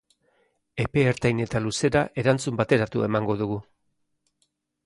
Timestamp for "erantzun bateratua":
2.23-3.11